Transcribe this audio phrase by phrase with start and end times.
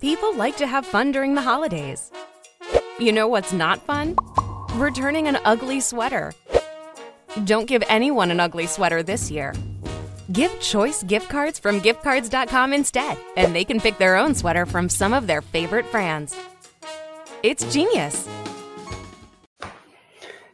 [0.00, 2.10] People like to have fun during the holidays.
[2.98, 4.16] You know what's not fun?
[4.74, 6.32] Returning an ugly sweater.
[7.44, 9.54] Don't give anyone an ugly sweater this year.
[10.32, 14.88] Give choice gift cards from giftcards.com instead, and they can pick their own sweater from
[14.88, 16.36] some of their favorite brands.
[17.42, 18.28] It's genius.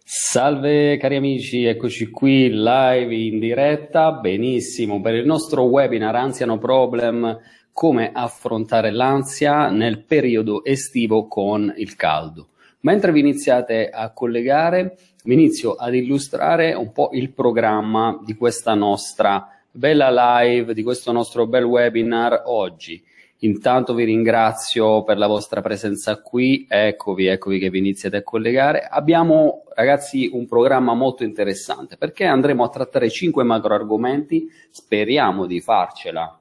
[0.05, 4.13] Salve cari amici, eccoci qui live in diretta.
[4.13, 7.39] Benissimo, per il nostro webinar Ansia No Problem,
[7.81, 12.49] come affrontare l'ansia nel periodo estivo con il caldo.
[12.81, 18.75] Mentre vi iniziate a collegare, vi inizio ad illustrare un po' il programma di questa
[18.75, 23.03] nostra bella live, di questo nostro bel webinar oggi.
[23.39, 28.83] Intanto vi ringrazio per la vostra presenza qui, eccovi, eccovi che vi iniziate a collegare.
[28.83, 35.63] Abbiamo ragazzi un programma molto interessante perché andremo a trattare cinque macro argomenti, speriamo di
[35.63, 36.40] farcela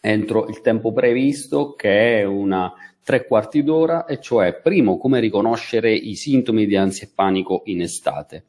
[0.00, 5.92] entro il tempo previsto che è una tre quarti d'ora e cioè primo come riconoscere
[5.92, 8.46] i sintomi di ansia e panico in estate,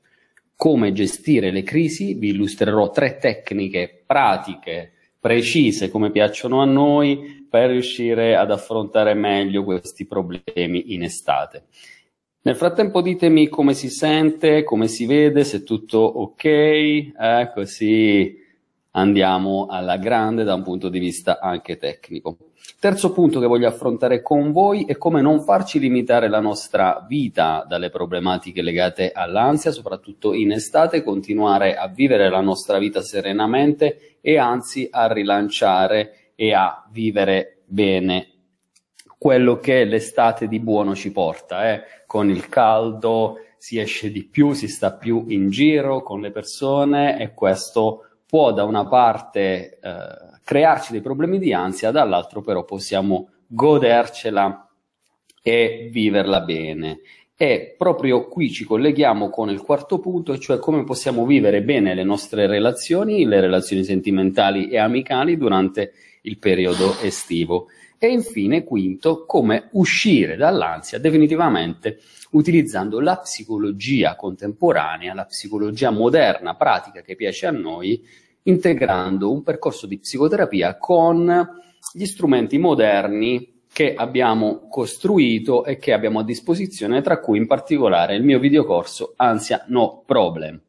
[0.55, 7.69] come gestire le crisi, vi illustrerò tre tecniche pratiche precise come piacciono a noi per
[7.69, 11.65] riuscire ad affrontare meglio questi problemi in estate.
[12.41, 18.37] Nel frattempo ditemi come si sente, come si vede, se tutto ok, eh, così
[18.97, 22.37] andiamo alla grande da un punto di vista anche tecnico.
[22.79, 27.65] Terzo punto che voglio affrontare con voi è come non farci limitare la nostra vita
[27.67, 34.37] dalle problematiche legate all'ansia, soprattutto in estate, continuare a vivere la nostra vita serenamente e
[34.37, 38.31] anzi a rilanciare e a vivere bene
[39.17, 41.71] quello che l'estate di buono ci porta.
[41.71, 41.81] Eh?
[42.05, 47.19] Con il caldo si esce di più, si sta più in giro con le persone
[47.19, 53.29] e questo può da una parte eh, crearci dei problemi di ansia, dall'altro però possiamo
[53.47, 54.69] godercela
[55.41, 56.99] e viverla bene.
[57.39, 62.03] E proprio qui ci colleghiamo con il quarto punto, cioè come possiamo vivere bene le
[62.03, 67.67] nostre relazioni, le relazioni sentimentali e amicali durante il periodo estivo.
[67.99, 71.99] E infine, quinto, come uscire dall'ansia definitivamente
[72.31, 78.03] utilizzando la psicologia contemporanea, la psicologia moderna, pratica che piace a noi,
[78.43, 81.47] integrando un percorso di psicoterapia con
[81.93, 88.15] gli strumenti moderni che abbiamo costruito e che abbiamo a disposizione, tra cui in particolare
[88.15, 90.59] il mio videocorso Ansia No Problem.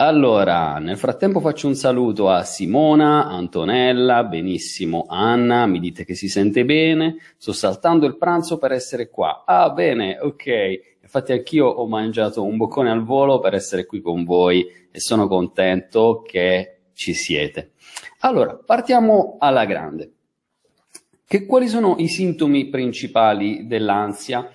[0.00, 6.28] Allora, nel frattempo faccio un saluto a Simona, Antonella, benissimo, Anna, mi dite che si
[6.28, 9.42] sente bene, sto saltando il pranzo per essere qua.
[9.44, 10.98] Ah, bene, ok.
[11.02, 15.26] Infatti anch'io ho mangiato un boccone al volo per essere qui con voi e sono
[15.26, 17.72] contento che ci siete.
[18.20, 20.12] Allora, partiamo alla grande.
[21.26, 24.48] Che, quali sono i sintomi principali dell'ansia?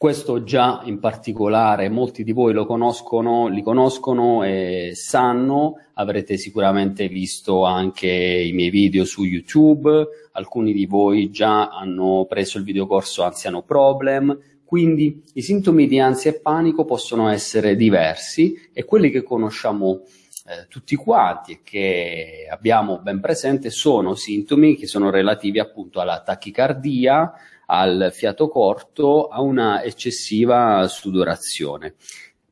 [0.00, 7.06] Questo già in particolare molti di voi lo conoscono, li conoscono e sanno, avrete sicuramente
[7.06, 13.24] visto anche i miei video su YouTube, alcuni di voi già hanno preso il videocorso
[13.24, 19.22] Anziano Problem, quindi i sintomi di ansia e panico possono essere diversi e quelli che
[19.22, 20.00] conosciamo
[20.46, 26.22] eh, tutti quanti e che abbiamo ben presente sono sintomi che sono relativi appunto alla
[26.22, 27.34] tachicardia,
[27.70, 31.94] al fiato corto, a una eccessiva sudorazione.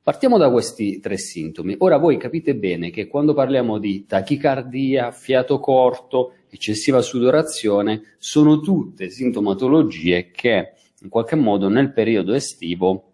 [0.01, 1.75] Partiamo da questi tre sintomi.
[1.79, 9.11] Ora voi capite bene che quando parliamo di tachicardia, fiato corto, eccessiva sudorazione, sono tutte
[9.11, 13.13] sintomatologie che in qualche modo nel periodo estivo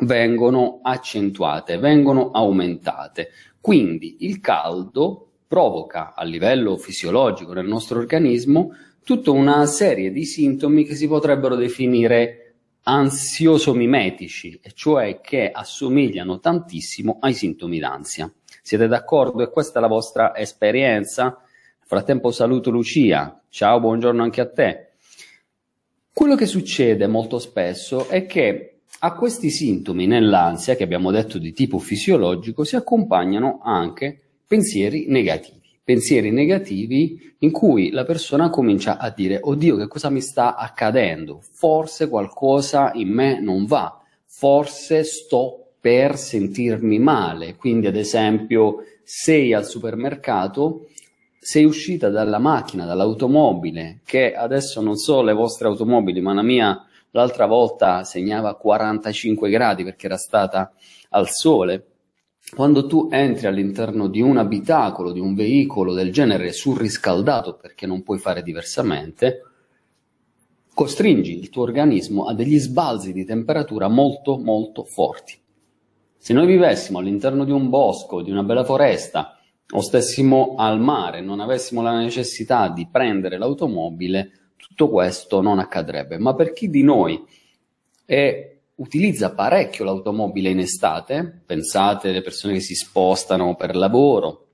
[0.00, 3.30] vengono accentuate, vengono aumentate.
[3.60, 8.70] Quindi il caldo provoca a livello fisiologico nel nostro organismo
[9.04, 17.18] tutta una serie di sintomi che si potrebbero definire ansioso-mimetici, e cioè che assomigliano tantissimo
[17.20, 18.32] ai sintomi d'ansia.
[18.62, 19.42] Siete d'accordo?
[19.42, 21.24] E questa è la vostra esperienza?
[21.24, 23.42] Nel frattempo saluto Lucia.
[23.48, 24.88] Ciao, buongiorno anche a te.
[26.12, 31.52] Quello che succede molto spesso è che a questi sintomi nell'ansia, che abbiamo detto di
[31.52, 39.10] tipo fisiologico, si accompagnano anche pensieri negativi pensieri negativi in cui la persona comincia a
[39.10, 45.72] dire oddio che cosa mi sta accadendo, forse qualcosa in me non va, forse sto
[45.80, 50.88] per sentirmi male, quindi ad esempio sei al supermercato,
[51.40, 56.84] sei uscita dalla macchina, dall'automobile, che adesso non so le vostre automobili, ma la mia
[57.12, 60.72] l'altra volta segnava 45 gradi perché era stata
[61.10, 61.84] al sole,
[62.54, 68.02] quando tu entri all'interno di un abitacolo, di un veicolo del genere surriscaldato, perché non
[68.02, 69.42] puoi fare diversamente,
[70.74, 75.38] costringi il tuo organismo a degli sbalzi di temperatura molto molto forti.
[76.16, 79.38] Se noi vivessimo all'interno di un bosco, di una bella foresta,
[79.72, 86.18] o stessimo al mare, non avessimo la necessità di prendere l'automobile, tutto questo non accadrebbe.
[86.18, 87.22] Ma per chi di noi
[88.04, 88.49] è,
[88.80, 94.46] utilizza parecchio l'automobile in estate, pensate alle persone che si spostano per lavoro,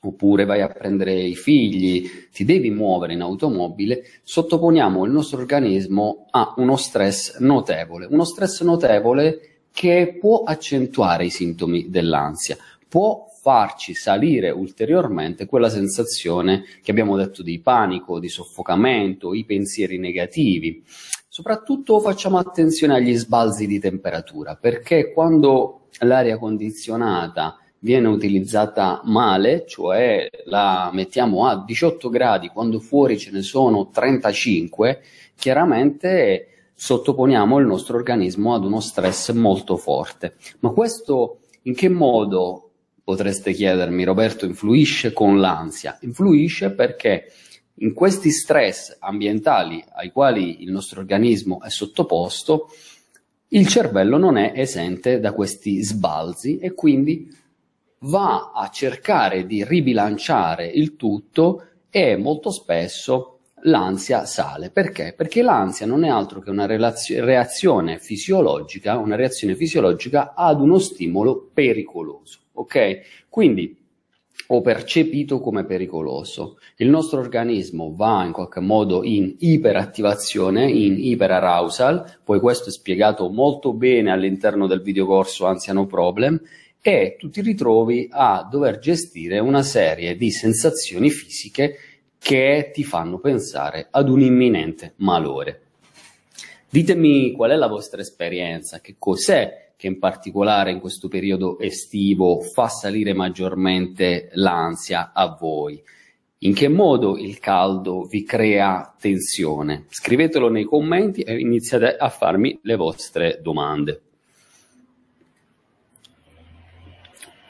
[0.00, 6.26] oppure vai a prendere i figli, ti devi muovere in automobile, sottoponiamo il nostro organismo
[6.30, 12.56] a uno stress notevole, uno stress notevole che può accentuare i sintomi dell'ansia,
[12.88, 19.98] può farci salire ulteriormente quella sensazione che abbiamo detto di panico, di soffocamento, i pensieri
[19.98, 20.82] negativi.
[21.36, 30.30] Soprattutto facciamo attenzione agli sbalzi di temperatura, perché quando l'aria condizionata viene utilizzata male, cioè
[30.46, 35.02] la mettiamo a 18 gradi quando fuori ce ne sono 35,
[35.34, 40.36] chiaramente sottoponiamo il nostro organismo ad uno stress molto forte.
[40.60, 42.70] Ma questo in che modo
[43.04, 45.98] potreste chiedermi, Roberto, influisce con l'ansia?
[46.00, 47.30] Influisce perché
[47.76, 52.68] in questi stress ambientali ai quali il nostro organismo è sottoposto,
[53.48, 57.30] il cervello non è esente da questi sbalzi e quindi
[58.00, 64.70] va a cercare di ribilanciare il tutto e molto spesso l'ansia sale.
[64.70, 65.14] Perché?
[65.16, 70.78] Perché l'ansia non è altro che una relazio- reazione fisiologica, una reazione fisiologica ad uno
[70.78, 73.00] stimolo pericoloso ok?
[73.28, 73.76] Quindi
[74.48, 76.58] o percepito come pericoloso.
[76.76, 83.28] Il nostro organismo va in qualche modo in iperattivazione, in iperarousal, poi questo è spiegato
[83.28, 86.40] molto bene all'interno del videocorso Anziano Problem,
[86.80, 91.76] e tu ti ritrovi a dover gestire una serie di sensazioni fisiche
[92.18, 95.62] che ti fanno pensare ad un imminente malore.
[96.68, 102.40] Ditemi qual è la vostra esperienza, che cos'è che in particolare in questo periodo estivo
[102.40, 105.80] fa salire maggiormente l'ansia a voi?
[106.40, 109.86] In che modo il caldo vi crea tensione?
[109.88, 114.00] Scrivetelo nei commenti e iniziate a farmi le vostre domande.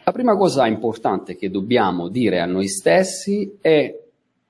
[0.04, 3.92] La prima cosa importante che dobbiamo dire a noi stessi è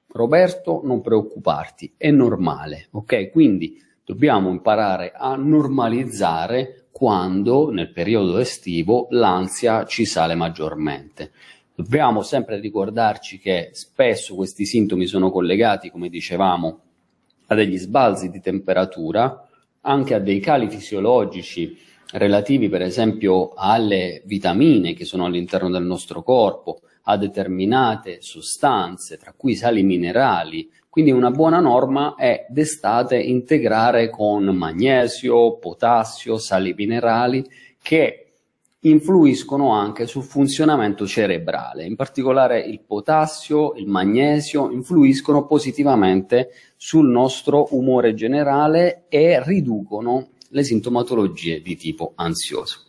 [0.08, 3.30] Roberto, non preoccuparti, è normale, ok?
[3.30, 11.30] Quindi dobbiamo imparare a normalizzare quando nel periodo estivo l'ansia ci sale maggiormente.
[11.74, 16.80] Dobbiamo sempre ricordarci che spesso questi sintomi sono collegati, come dicevamo,
[17.48, 19.46] a degli sbalzi di temperatura,
[19.82, 21.76] anche a dei cali fisiologici
[22.12, 29.34] relativi per esempio alle vitamine che sono all'interno del nostro corpo, a determinate sostanze, tra
[29.36, 37.44] cui sali minerali, quindi una buona norma è d'estate integrare con magnesio, potassio, sali minerali
[37.82, 38.32] che
[38.78, 41.84] influiscono anche sul funzionamento cerebrale.
[41.84, 50.64] In particolare il potassio, il magnesio influiscono positivamente sul nostro umore generale e riducono le
[50.64, 52.85] sintomatologie di tipo ansioso.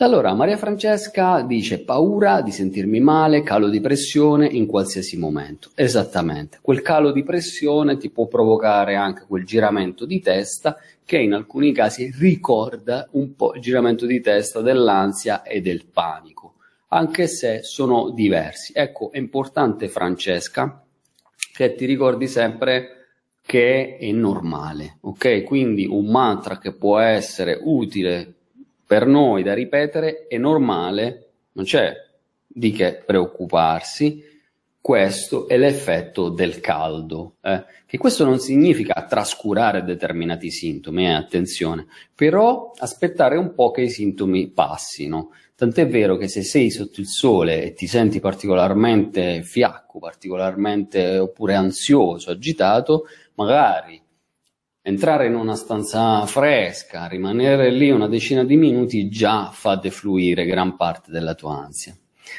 [0.00, 5.70] Allora, Maria Francesca dice paura di sentirmi male, calo di pressione in qualsiasi momento.
[5.74, 11.32] Esattamente, quel calo di pressione ti può provocare anche quel giramento di testa che in
[11.32, 16.54] alcuni casi ricorda un po' il giramento di testa dell'ansia e del panico,
[16.90, 18.72] anche se sono diversi.
[18.76, 20.80] Ecco, è importante Francesca
[21.52, 23.06] che ti ricordi sempre
[23.44, 25.42] che è normale, ok?
[25.42, 28.34] Quindi un mantra che può essere utile
[28.88, 31.94] per noi da ripetere è normale, non c'è
[32.46, 34.24] di che preoccuparsi,
[34.80, 37.66] questo è l'effetto del caldo, eh?
[37.84, 41.12] che questo non significa trascurare determinati sintomi, eh?
[41.12, 45.32] attenzione, però aspettare un po' che i sintomi passino.
[45.54, 51.56] Tant'è vero che se sei sotto il sole e ti senti particolarmente fiacco, particolarmente oppure
[51.56, 53.04] ansioso, agitato,
[53.34, 54.00] magari
[54.88, 60.76] entrare in una stanza fresca, rimanere lì una decina di minuti già fa defluire gran
[60.76, 61.94] parte della tua ansia.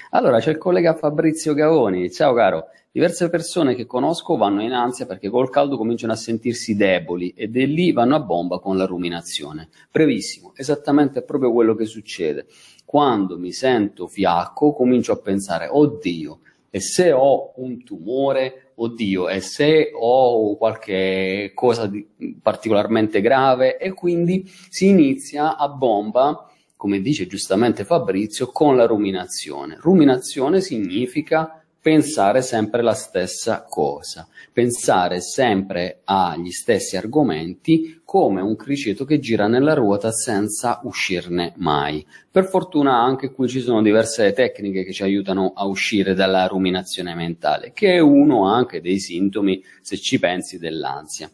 [0.10, 5.06] Allora c'è il collega Fabrizio Gavoni, ciao caro, diverse persone che conosco vanno in ansia
[5.06, 8.88] perché col caldo cominciano a sentirsi deboli e da lì vanno a bomba con la
[8.88, 9.70] ruminazione.
[9.92, 12.48] Brevissimo, esattamente proprio quello che succede.
[12.84, 16.40] Quando mi sento fiacco comincio a pensare, oddio,
[16.72, 22.08] e se ho un tumore, oddio, e se ho qualche cosa di
[22.42, 29.78] particolarmente grave, e quindi si inizia a bomba, come dice giustamente Fabrizio, con la ruminazione.
[29.80, 39.06] Ruminazione significa pensare sempre la stessa cosa, pensare sempre agli stessi argomenti come un criceto
[39.06, 42.06] che gira nella ruota senza uscirne mai.
[42.30, 47.16] Per fortuna anche qui ci sono diverse tecniche che ci aiutano a uscire dalla ruminazione
[47.16, 51.32] mentale, che è uno anche dei sintomi, se ci pensi, dell'ansia.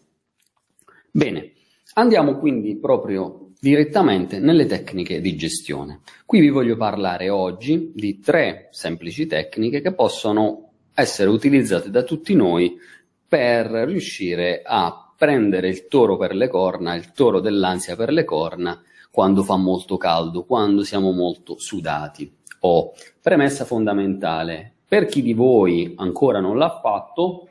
[1.09, 1.53] Bene,
[1.93, 6.01] andiamo quindi proprio direttamente nelle tecniche di gestione.
[6.23, 12.35] Qui vi voglio parlare oggi di tre semplici tecniche che possono essere utilizzate da tutti
[12.35, 12.77] noi
[13.27, 18.79] per riuscire a prendere il toro per le corna, il toro dell'ansia per le corna,
[19.09, 22.31] quando fa molto caldo, quando siamo molto sudati.
[22.59, 27.49] O oh, premessa fondamentale, per chi di voi ancora non l'ha fatto,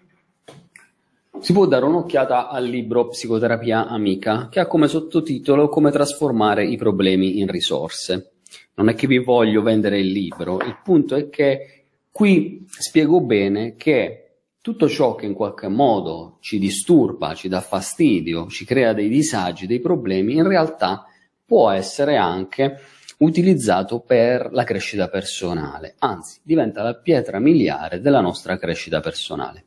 [1.40, 6.76] si può dare un'occhiata al libro Psicoterapia Amica, che ha come sottotitolo Come trasformare i
[6.76, 8.32] problemi in risorse.
[8.74, 13.74] Non è che vi voglio vendere il libro, il punto è che qui spiego bene
[13.76, 14.20] che
[14.60, 19.66] tutto ciò che in qualche modo ci disturba, ci dà fastidio, ci crea dei disagi,
[19.66, 21.04] dei problemi, in realtà
[21.44, 22.78] può essere anche
[23.18, 29.64] utilizzato per la crescita personale, anzi diventa la pietra miliare della nostra crescita personale.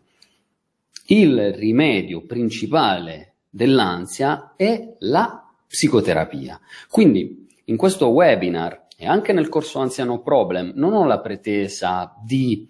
[1.09, 6.59] Il rimedio principale dell'ansia è la psicoterapia.
[6.89, 12.67] Quindi in questo webinar e anche nel corso Anziano Problem non ho la pretesa di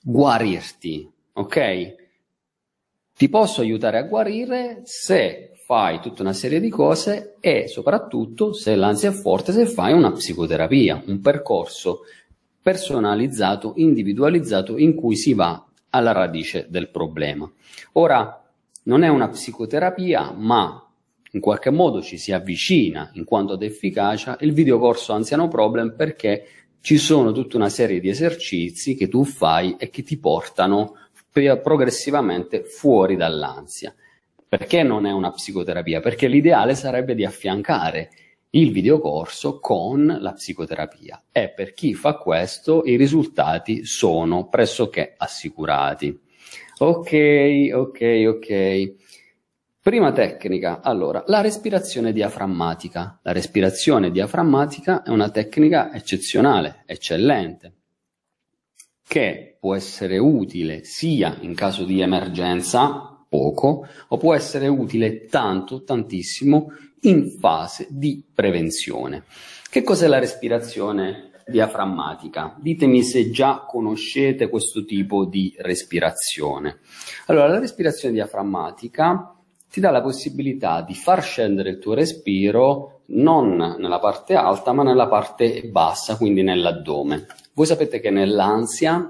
[0.00, 1.94] guarirti, ok?
[3.14, 8.74] Ti posso aiutare a guarire se fai tutta una serie di cose e soprattutto se
[8.74, 12.04] l'ansia è forte, se fai una psicoterapia, un percorso
[12.62, 17.50] personalizzato, individualizzato in cui si va alla radice del problema.
[17.92, 18.42] Ora,
[18.84, 20.84] non è una psicoterapia, ma
[21.32, 26.46] in qualche modo ci si avvicina in quanto ad efficacia il videocorso Anziano Problem perché
[26.80, 30.96] ci sono tutta una serie di esercizi che tu fai e che ti portano
[31.30, 33.94] progressivamente fuori dall'ansia.
[34.48, 36.00] Perché non è una psicoterapia?
[36.00, 38.10] Perché l'ideale sarebbe di affiancare
[38.50, 46.18] il videocorso con la psicoterapia e per chi fa questo i risultati sono pressoché assicurati.
[46.78, 48.94] Ok, ok, ok.
[49.82, 53.20] Prima tecnica, allora, la respirazione diaframmatica.
[53.22, 57.72] La respirazione diaframmatica è una tecnica eccezionale, eccellente,
[59.06, 65.82] che può essere utile sia in caso di emergenza, poco, o può essere utile tanto,
[65.84, 69.24] tantissimo in fase di prevenzione.
[69.70, 72.56] Che cos'è la respirazione diaframmatica?
[72.58, 76.78] Ditemi se già conoscete questo tipo di respirazione.
[77.26, 79.34] Allora, la respirazione diaframmatica
[79.70, 84.82] ti dà la possibilità di far scendere il tuo respiro non nella parte alta, ma
[84.82, 87.26] nella parte bassa, quindi nell'addome.
[87.54, 89.08] Voi sapete che nell'ansia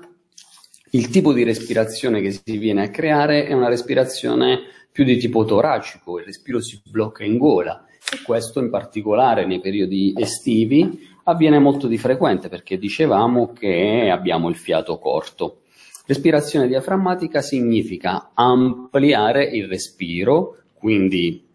[0.91, 5.45] il tipo di respirazione che si viene a creare è una respirazione più di tipo
[5.45, 11.59] toracico, il respiro si blocca in gola e questo in particolare nei periodi estivi avviene
[11.59, 15.61] molto di frequente perché dicevamo che abbiamo il fiato corto.
[16.07, 21.47] Respirazione diaframmatica significa ampliare il respiro, quindi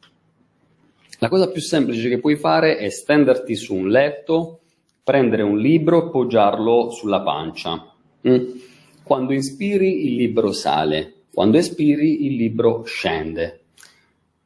[1.19, 4.61] la cosa più semplice che puoi fare è stenderti su un letto,
[5.03, 7.93] prendere un libro e poggiarlo sulla pancia.
[8.27, 8.73] Mm.
[9.05, 13.65] Quando inspiri il libro sale, quando espiri il libro scende.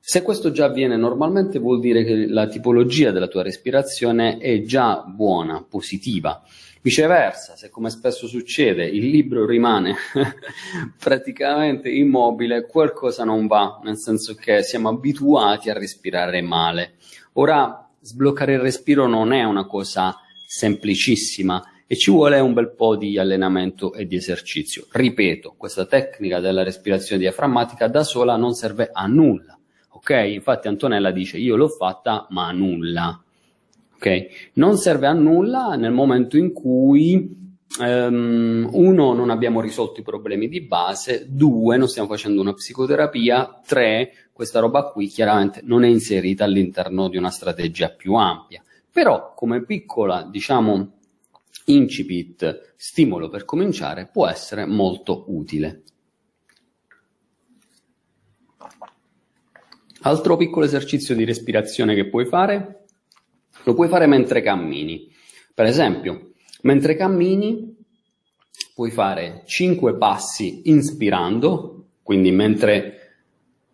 [0.02, 4.98] Se questo già avviene normalmente vuol dire che la tipologia della tua respirazione è già
[5.08, 6.44] buona, positiva.
[6.82, 9.96] Viceversa, se come spesso succede il libro rimane
[11.00, 16.96] praticamente immobile, qualcosa non va, nel senso che siamo abituati a respirare male.
[17.34, 22.96] Ora, sbloccare il respiro non è una cosa semplicissima, e ci vuole un bel po'
[22.96, 24.86] di allenamento e di esercizio.
[24.92, 29.58] Ripeto, questa tecnica della respirazione diaframmatica da sola non serve a nulla.
[29.94, 30.12] Ok?
[30.12, 33.20] Infatti Antonella dice io l'ho fatta ma a nulla.
[33.96, 34.28] Ok?
[34.54, 40.48] Non serve a nulla nel momento in cui um, uno non abbiamo risolto i problemi
[40.48, 45.88] di base, due non stiamo facendo una psicoterapia, tre questa roba qui chiaramente non è
[45.88, 48.64] inserita all'interno di una strategia più ampia.
[48.92, 50.99] Però come piccola, diciamo,
[51.74, 55.84] incipit, stimolo per cominciare, può essere molto utile.
[60.02, 62.86] Altro piccolo esercizio di respirazione che puoi fare,
[63.64, 65.12] lo puoi fare mentre cammini.
[65.54, 67.76] Per esempio, mentre cammini
[68.74, 72.96] puoi fare 5 passi inspirando, quindi mentre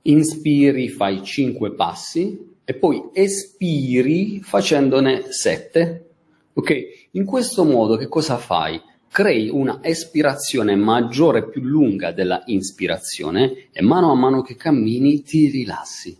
[0.02, 6.15] inspiri fai 5 passi e poi espiri facendone 7
[6.58, 7.08] Ok?
[7.12, 8.82] In questo modo che cosa fai?
[9.16, 15.22] crei una espirazione maggiore e più lunga della inspirazione e mano a mano che cammini
[15.22, 16.18] ti rilassi.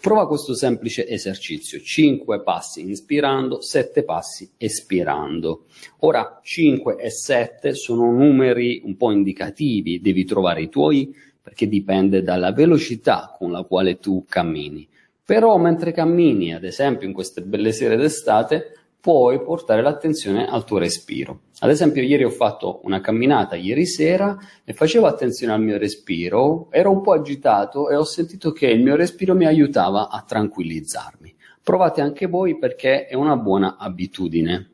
[0.00, 5.66] Prova questo semplice esercizio, 5 passi inspirando, 7 passi espirando.
[5.98, 12.22] Ora 5 e 7 sono numeri un po' indicativi, devi trovare i tuoi perché dipende
[12.22, 14.88] dalla velocità con la quale tu cammini.
[15.24, 20.78] Però mentre cammini, ad esempio in queste belle sere d'estate, puoi portare l'attenzione al tuo
[20.78, 21.42] respiro.
[21.60, 26.66] Ad esempio, ieri ho fatto una camminata ieri sera e facevo attenzione al mio respiro,
[26.72, 31.36] ero un po' agitato e ho sentito che il mio respiro mi aiutava a tranquillizzarmi.
[31.62, 34.70] Provate anche voi perché è una buona abitudine.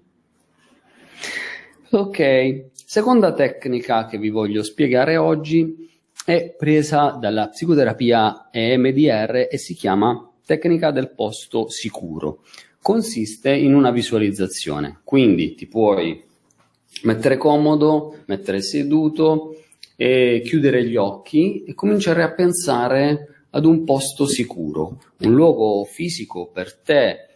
[1.91, 5.91] Ok, seconda tecnica che vi voglio spiegare oggi
[6.25, 12.41] è presa dalla psicoterapia EMDR e si chiama tecnica del posto sicuro
[12.83, 16.23] consiste in una visualizzazione, quindi ti puoi
[17.05, 19.57] mettere comodo, mettere seduto
[19.97, 26.49] e chiudere gli occhi e cominciare a pensare ad un posto sicuro, un luogo fisico
[26.49, 27.29] per te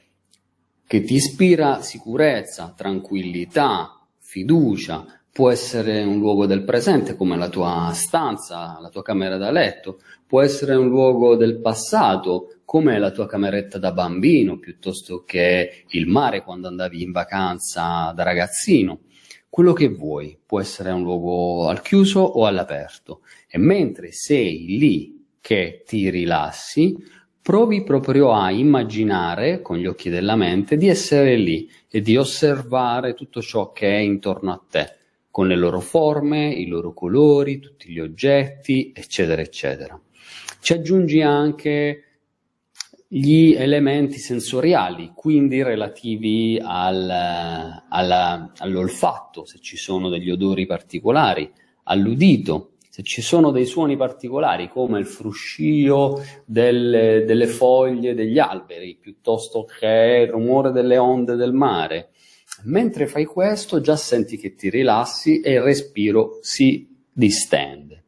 [0.87, 7.91] che ti ispira sicurezza, tranquillità, fiducia, può essere un luogo del presente come la tua
[7.93, 13.27] stanza, la tua camera da letto, può essere un luogo del passato come la tua
[13.27, 19.01] cameretta da bambino piuttosto che il mare quando andavi in vacanza da ragazzino.
[19.51, 23.21] Quello che vuoi, può essere un luogo al chiuso o all'aperto.
[23.47, 26.97] E mentre sei lì che ti rilassi,
[27.43, 33.13] provi proprio a immaginare con gli occhi della mente di essere lì e di osservare
[33.13, 34.97] tutto ciò che è intorno a te,
[35.37, 40.01] con le loro forme, i loro colori, tutti gli oggetti, eccetera, eccetera.
[40.63, 42.05] Ci aggiungi anche
[43.07, 47.11] gli elementi sensoriali, quindi relativi al,
[47.87, 51.53] alla, all'olfatto, se ci sono degli odori particolari,
[51.83, 58.97] all'udito, se ci sono dei suoni particolari come il fruscio delle, delle foglie degli alberi,
[58.99, 62.13] piuttosto che il rumore delle onde del mare.
[62.65, 68.05] Mentre fai questo già senti che ti rilassi e il respiro si distende.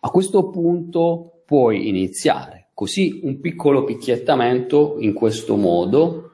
[0.00, 6.30] A questo punto puoi iniziare Così un piccolo picchiettamento in questo modo,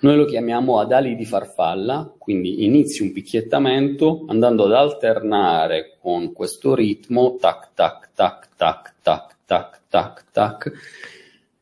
[0.00, 6.32] noi lo chiamiamo ad ali di farfalla, quindi inizi un picchiettamento andando ad alternare con
[6.32, 10.72] questo ritmo, tac, tac, tac, tac, tac, tac, tac, tac,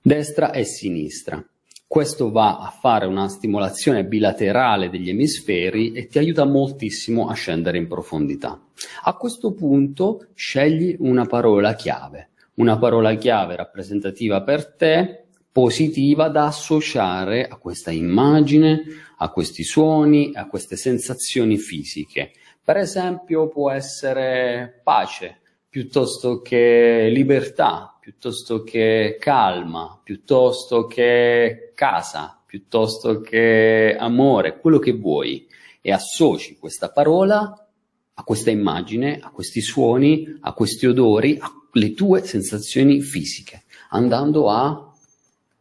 [0.00, 1.44] destra e sinistra.
[1.92, 7.76] Questo va a fare una stimolazione bilaterale degli emisferi e ti aiuta moltissimo a scendere
[7.76, 8.58] in profondità.
[9.02, 16.46] A questo punto scegli una parola chiave una parola chiave rappresentativa per te, positiva da
[16.46, 18.84] associare a questa immagine,
[19.18, 22.32] a questi suoni, a queste sensazioni fisiche.
[22.64, 33.20] Per esempio può essere pace, piuttosto che libertà, piuttosto che calma, piuttosto che casa, piuttosto
[33.20, 35.46] che amore, quello che vuoi.
[35.80, 37.68] E associ questa parola
[38.14, 44.50] a questa immagine, a questi suoni, a questi odori, a le tue sensazioni fisiche, andando
[44.50, 44.92] a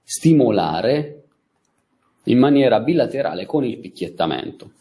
[0.03, 1.23] stimolare
[2.23, 4.71] in maniera bilaterale con il picchiettamento.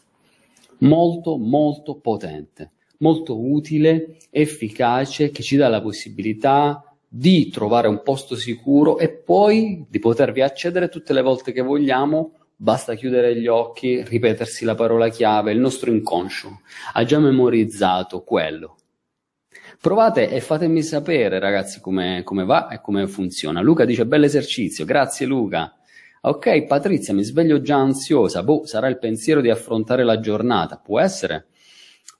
[0.79, 2.70] Molto, molto potente,
[3.01, 9.85] molto utile, efficace, che ci dà la possibilità di trovare un posto sicuro e poi
[9.88, 12.35] di potervi accedere tutte le volte che vogliamo.
[12.55, 16.61] Basta chiudere gli occhi, ripetersi la parola chiave, il nostro inconscio
[16.92, 18.77] ha già memorizzato quello
[19.81, 23.62] Provate e fatemi sapere, ragazzi, come, va e come funziona.
[23.62, 25.75] Luca dice: Bell'esercizio, grazie Luca.
[26.20, 28.42] Ok, Patrizia, mi sveglio già ansiosa.
[28.42, 30.77] Boh, sarà il pensiero di affrontare la giornata.
[30.77, 31.46] Può essere.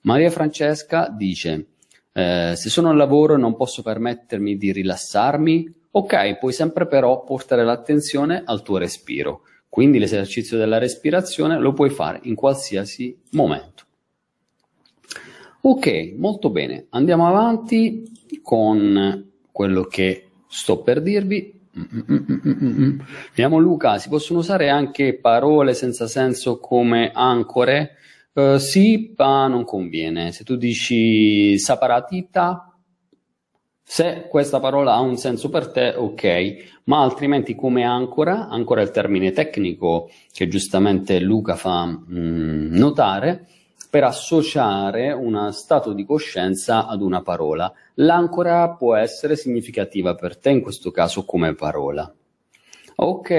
[0.01, 1.67] Maria Francesca dice:
[2.13, 7.23] eh, Se sono al lavoro e non posso permettermi di rilassarmi, ok, puoi sempre però
[7.23, 9.41] portare l'attenzione al tuo respiro.
[9.69, 13.85] Quindi l'esercizio della respirazione lo puoi fare in qualsiasi momento.
[15.61, 16.87] Ok, molto bene.
[16.89, 21.59] Andiamo avanti con quello che sto per dirvi.
[23.29, 27.97] Vediamo Luca, si possono usare anche parole senza senso come ancore?
[28.33, 30.31] Uh, sì, ma non conviene.
[30.31, 32.71] Se tu dici saparatita,
[33.83, 38.91] se questa parola ha un senso per te, ok, ma altrimenti come ancora, ancora il
[38.91, 43.47] termine tecnico che giustamente Luca fa mm, notare,
[43.89, 47.69] per associare uno stato di coscienza ad una parola.
[47.95, 52.09] L'ancora può essere significativa per te in questo caso come parola.
[53.03, 53.31] Ok,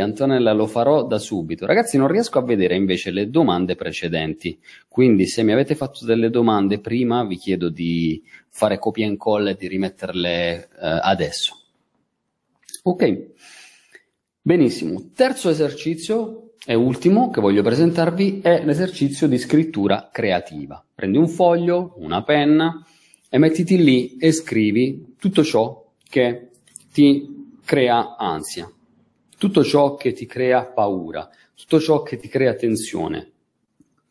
[0.00, 1.66] Antonella, lo farò da subito.
[1.66, 6.30] Ragazzi, non riesco a vedere invece le domande precedenti, quindi se mi avete fatto delle
[6.30, 11.60] domande prima, vi chiedo di fare copia e incolla e di rimetterle eh, adesso.
[12.84, 13.32] Ok,
[14.40, 15.10] benissimo.
[15.14, 20.82] Terzo esercizio e ultimo che voglio presentarvi è l'esercizio di scrittura creativa.
[20.94, 22.82] Prendi un foglio, una penna
[23.28, 26.48] e mettiti lì e scrivi tutto ciò che
[26.90, 28.72] ti crea ansia
[29.42, 33.32] tutto ciò che ti crea paura, tutto ciò che ti crea tensione,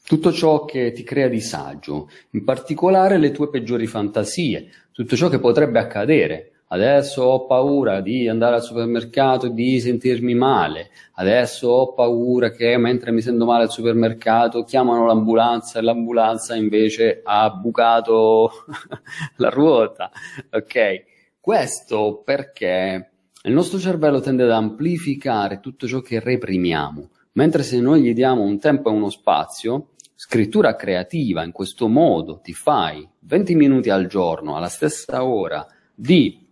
[0.04, 5.39] tutto ciò che ti crea disagio, in particolare le tue peggiori fantasie, tutto ciò che
[5.39, 6.63] potrebbe accadere.
[6.67, 10.89] Adesso ho paura di andare al supermercato e di sentirmi male.
[11.13, 17.22] Adesso ho paura che mentre mi sento male al supermercato chiamano l'ambulanza e l'ambulanza invece
[17.24, 18.52] ha bucato
[19.38, 20.12] la ruota.
[20.52, 21.04] Ok?
[21.39, 23.11] Questo perché
[23.43, 28.43] il nostro cervello tende ad amplificare tutto ciò che reprimiamo, mentre se noi gli diamo
[28.43, 34.06] un tempo e uno spazio, scrittura creativa in questo modo ti fai 20 minuti al
[34.06, 36.45] giorno alla stessa ora di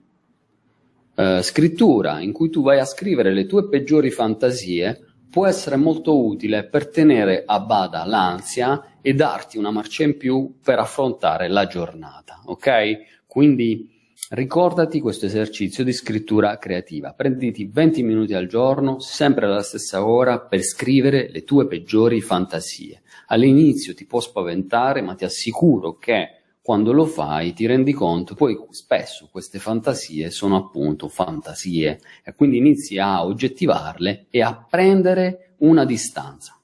[1.14, 6.26] eh, scrittura in cui tu vai a scrivere le tue peggiori fantasie, può essere molto
[6.26, 11.68] utile per tenere a bada l'ansia e darti una marcia in più per affrontare la
[11.68, 13.28] giornata, ok?
[13.28, 13.99] Quindi
[14.32, 17.14] Ricordati questo esercizio di scrittura creativa.
[17.14, 23.02] Prenditi 20 minuti al giorno, sempre alla stessa ora, per scrivere le tue peggiori fantasie.
[23.30, 28.56] All'inizio ti può spaventare, ma ti assicuro che quando lo fai ti rendi conto, poi
[28.70, 35.86] spesso queste fantasie sono appunto fantasie e quindi inizi a oggettivarle e a prendere una
[35.86, 36.56] distanza.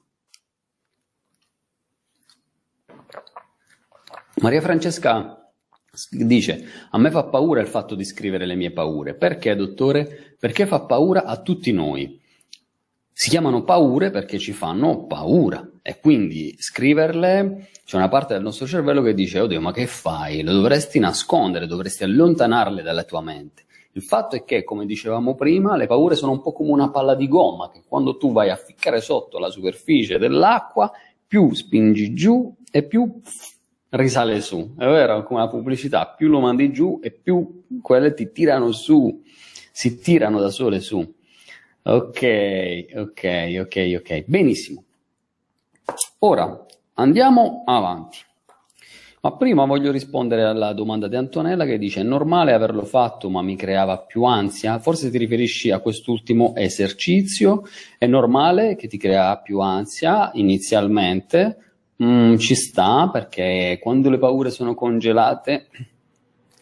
[4.36, 5.40] Maria Francesca
[6.10, 9.14] Dice, a me fa paura il fatto di scrivere le mie paure.
[9.14, 10.34] Perché, dottore?
[10.38, 12.20] Perché fa paura a tutti noi.
[13.12, 18.66] Si chiamano paure perché ci fanno paura e quindi scriverle c'è una parte del nostro
[18.66, 20.42] cervello che dice, oddio, ma che fai?
[20.42, 23.64] Lo dovresti nascondere, dovresti allontanarle dalla tua mente.
[23.92, 27.14] Il fatto è che, come dicevamo prima, le paure sono un po' come una palla
[27.14, 30.92] di gomma che quando tu vai a ficcare sotto la superficie dell'acqua,
[31.26, 33.20] più spingi giù e più
[33.90, 38.32] risale su, è vero, come la pubblicità, più lo mandi giù e più quelle ti
[38.32, 39.22] tirano su,
[39.72, 40.98] si tirano da sole su.
[41.82, 44.84] Ok, ok, ok, ok, benissimo.
[46.20, 48.18] Ora andiamo avanti.
[49.20, 53.42] Ma prima voglio rispondere alla domanda di Antonella che dice: È normale averlo fatto, ma
[53.42, 54.78] mi creava più ansia?
[54.78, 57.64] Forse ti riferisci a quest'ultimo esercizio?
[57.98, 61.65] È normale che ti crea più ansia inizialmente,
[62.02, 65.68] Mm, ci sta perché quando le paure sono congelate,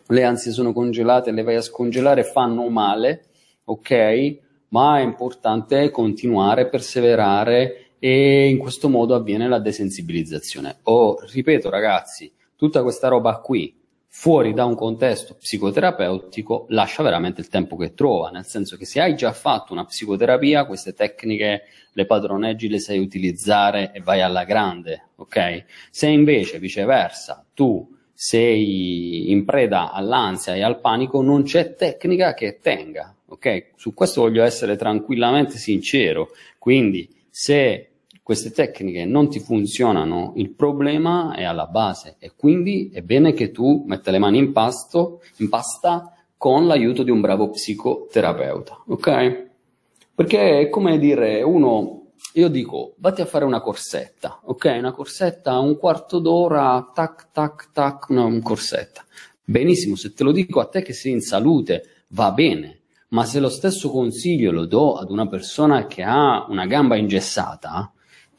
[0.07, 3.25] le ansie sono congelate, le vai a scongelare, fanno male,
[3.65, 4.39] ok?
[4.69, 10.79] Ma è importante continuare, perseverare e in questo modo avviene la desensibilizzazione.
[10.85, 13.83] Oh, ripeto ragazzi, tutta questa roba qui
[14.17, 19.01] fuori da un contesto psicoterapeutico lascia veramente il tempo che trova, nel senso che se
[19.01, 24.45] hai già fatto una psicoterapia, queste tecniche le padroneggi, le sai utilizzare e vai alla
[24.45, 25.65] grande, ok?
[25.91, 32.61] Se invece viceversa tu sei in preda all'ansia e al panico, non c'è tecnica che
[32.61, 33.73] tenga, ok?
[33.75, 37.94] Su questo voglio essere tranquillamente sincero, quindi se
[38.25, 43.51] queste tecniche non ti funzionano, il problema è alla base e quindi è bene che
[43.51, 49.51] tu metta le mani in, pasto, in pasta con l'aiuto di un bravo psicoterapeuta, ok?
[50.15, 54.75] Perché è come dire, uno, io dico, vatti a fare una corsetta, ok?
[54.79, 59.05] Una corsetta, un quarto d'ora, tac, tac, tac, una un corsetta.
[59.45, 63.39] Benissimo, se te lo dico a te che sei in salute, va bene, ma se
[63.39, 67.93] lo stesso consiglio lo do ad una persona che ha una gamba ingessata,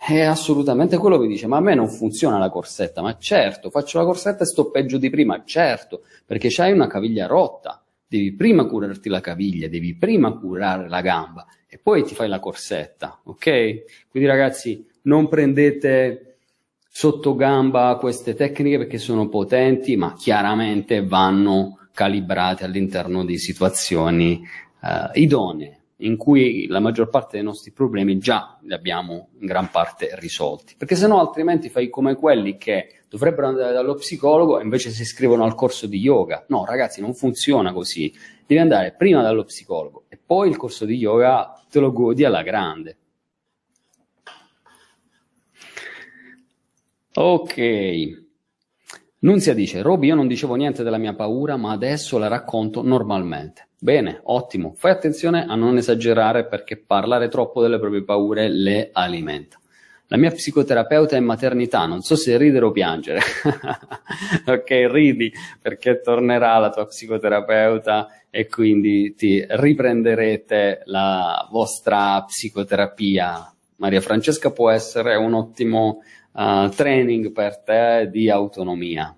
[0.08, 3.98] è assolutamente quello che dice, ma a me non funziona la corsetta, ma certo, faccio
[3.98, 8.66] la corsetta e sto peggio di prima, certo, perché c'hai una caviglia rotta, devi prima
[8.66, 14.08] curarti la caviglia, devi prima curare la gamba e poi ti fai la corsetta, ok?
[14.08, 16.38] Quindi ragazzi, non prendete
[16.88, 24.40] sotto gamba queste tecniche perché sono potenti, ma chiaramente vanno calibrate all'interno di situazioni
[24.82, 29.70] uh, idonee in cui la maggior parte dei nostri problemi già li abbiamo in gran
[29.70, 30.76] parte risolti.
[30.78, 35.04] Perché se no altrimenti fai come quelli che dovrebbero andare dallo psicologo e invece si
[35.04, 36.46] iscrivono al corso di yoga.
[36.50, 38.14] No, ragazzi, non funziona così.
[38.46, 42.44] Devi andare prima dallo psicologo e poi il corso di yoga te lo godi alla
[42.44, 42.98] grande.
[47.14, 48.24] Ok.
[49.20, 53.70] Nunzia dice, Roby, io non dicevo niente della mia paura, ma adesso la racconto normalmente.
[53.86, 54.74] Bene, ottimo.
[54.74, 59.60] Fai attenzione a non esagerare perché parlare troppo delle proprie paure le alimenta.
[60.08, 63.20] La mia psicoterapeuta è in maternità, non so se ridere o piangere.
[64.44, 73.54] ok, ridi perché tornerà la tua psicoterapeuta e quindi ti riprenderete la vostra psicoterapia.
[73.76, 79.16] Maria Francesca può essere un ottimo uh, training per te di autonomia.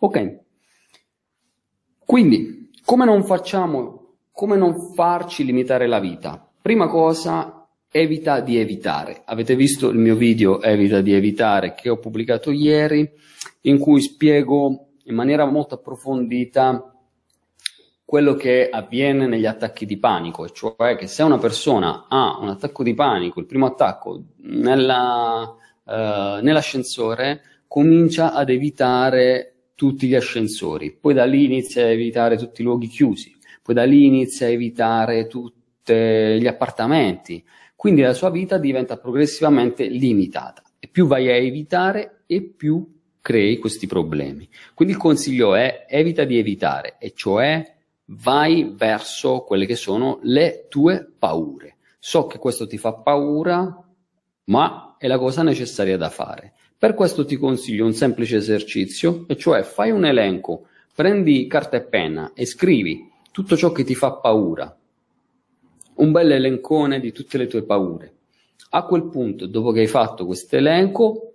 [0.00, 0.38] Ok,
[2.04, 6.46] quindi come non facciamo, come non farci limitare la vita?
[6.60, 9.22] Prima cosa, evita di evitare.
[9.24, 13.08] Avete visto il mio video Evita di evitare che ho pubblicato ieri,
[13.62, 16.94] in cui spiego in maniera molto approfondita
[18.04, 22.82] quello che avviene negli attacchi di panico, cioè che se una persona ha un attacco
[22.82, 25.54] di panico, il primo attacco nella,
[25.86, 32.60] eh, nell'ascensore, comincia ad evitare tutti gli ascensori, poi da lì inizia a evitare tutti
[32.60, 38.30] i luoghi chiusi, poi da lì inizia a evitare tutti gli appartamenti, quindi la sua
[38.30, 44.48] vita diventa progressivamente limitata e più vai a evitare e più crei questi problemi.
[44.74, 47.74] Quindi il consiglio è evita di evitare, e cioè
[48.06, 51.76] vai verso quelle che sono le tue paure.
[51.98, 53.82] So che questo ti fa paura,
[54.44, 56.52] ma è la cosa necessaria da fare.
[56.84, 61.84] Per questo ti consiglio un semplice esercizio, e cioè fai un elenco, prendi carta e
[61.84, 64.76] penna e scrivi tutto ciò che ti fa paura,
[65.94, 68.12] un bel elencone di tutte le tue paure.
[68.68, 71.32] A quel punto, dopo che hai fatto questo elenco,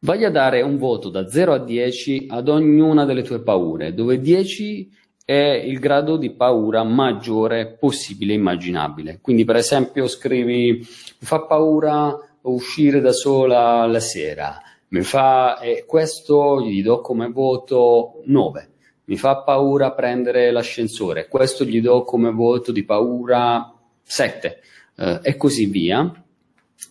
[0.00, 4.20] vai a dare un voto da 0 a 10 ad ognuna delle tue paure, dove
[4.20, 4.90] 10
[5.24, 9.20] è il grado di paura maggiore possibile immaginabile.
[9.20, 10.84] Quindi, per esempio, scrivi: Mi
[11.20, 18.20] fa paura uscire da sola la sera, mi fa, e questo gli do come voto
[18.24, 18.70] 9
[19.08, 23.72] mi fa paura prendere l'ascensore, questo gli do come voto di paura
[24.02, 24.60] 7
[24.96, 26.24] eh, e così via.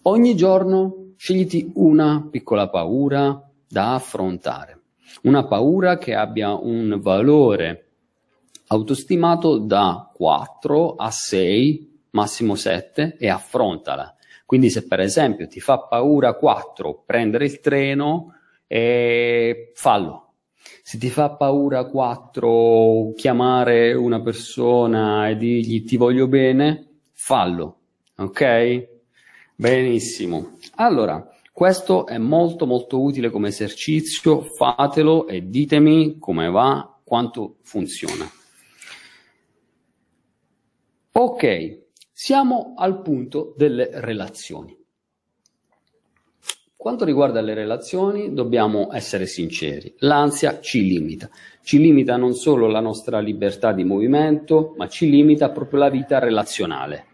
[0.04, 4.82] Ogni giorno scegliti una piccola paura da affrontare,
[5.24, 7.86] una paura che abbia un valore
[8.68, 14.17] autostimato da 4 a 6, massimo 7 e affrontala.
[14.48, 18.34] Quindi se per esempio ti fa paura 4 prendere il treno,
[18.66, 20.36] eh, fallo,
[20.82, 27.80] se ti fa paura 4 chiamare una persona e dirgli ti voglio bene, fallo,
[28.16, 28.88] ok?
[29.54, 30.58] Benissimo.
[30.76, 38.26] Allora, questo è molto molto utile come esercizio, fatelo e ditemi come va, quanto funziona.
[41.12, 41.87] Ok,
[42.20, 44.76] siamo al punto delle relazioni
[46.76, 49.94] quanto riguarda le relazioni, dobbiamo essere sinceri.
[49.98, 51.30] L'ansia ci limita.
[51.62, 56.20] Ci limita non solo la nostra libertà di movimento, ma ci limita proprio la vita
[56.20, 57.06] relazionale.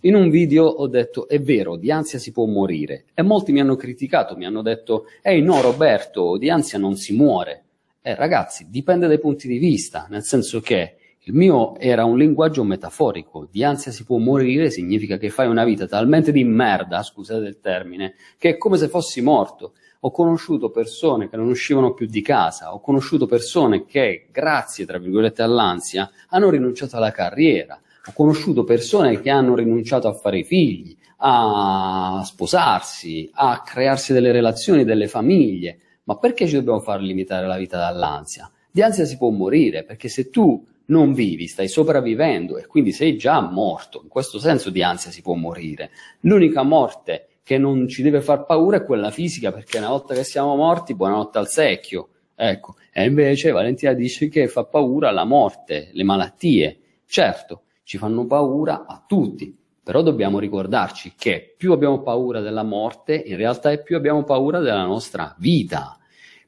[0.00, 3.04] In un video ho detto, è vero, di ansia si può morire.
[3.14, 7.14] E molti mi hanno criticato, mi hanno detto, ehi no Roberto, di ansia non si
[7.14, 7.62] muore.
[8.02, 12.64] Eh ragazzi, dipende dai punti di vista, nel senso che il mio era un linguaggio
[12.64, 17.46] metaforico, di ansia si può morire significa che fai una vita talmente di merda, scusate
[17.46, 19.72] il termine, che è come se fossi morto.
[20.00, 24.98] Ho conosciuto persone che non uscivano più di casa, ho conosciuto persone che, grazie, tra
[24.98, 30.94] virgolette, all'ansia, hanno rinunciato alla carriera, ho conosciuto persone che hanno rinunciato a fare figli,
[31.18, 35.78] a sposarsi, a crearsi delle relazioni, delle famiglie.
[36.04, 38.50] Ma perché ci dobbiamo far limitare la vita dall'ansia?
[38.70, 43.16] Di ansia si può morire, perché se tu non vivi, stai sopravvivendo e quindi sei
[43.16, 44.00] già morto.
[44.02, 45.90] In questo senso di ansia si può morire.
[46.20, 50.24] L'unica morte che non ci deve far paura è quella fisica, perché una volta che
[50.24, 52.08] siamo morti, buonanotte al secchio.
[52.34, 56.78] Ecco, e invece Valentina dice che fa paura la morte, le malattie.
[57.06, 63.14] Certo, ci fanno paura a tutti, però dobbiamo ricordarci che più abbiamo paura della morte,
[63.14, 65.98] in realtà è più abbiamo paura della nostra vita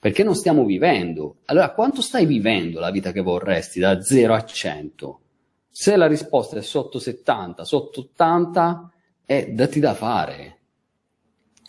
[0.06, 1.38] perché non stiamo vivendo.
[1.46, 5.20] Allora, quanto stai vivendo la vita che vorresti da 0 a 100?
[5.68, 8.92] Se la risposta è sotto 70, sotto 80,
[9.24, 10.58] è dati da fare.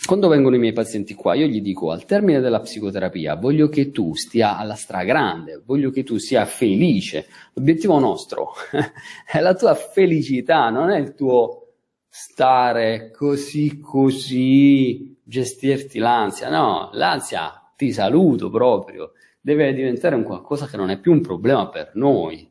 [0.06, 3.90] Quando vengono i miei pazienti qua, io gli dico al termine della psicoterapia, voglio che
[3.90, 7.26] tu stia alla stragrande, voglio che tu sia felice.
[7.54, 8.52] L'obiettivo nostro
[9.26, 11.70] è la tua felicità, non è il tuo
[12.08, 16.52] stare così così, gestirti l'ansia.
[16.52, 21.70] No, l'ansia ti saluto proprio, deve diventare un qualcosa che non è più un problema
[21.70, 22.50] per noi.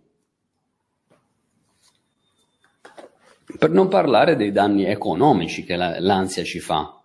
[3.58, 7.02] Per non parlare dei danni economici che la, l'ansia ci fa.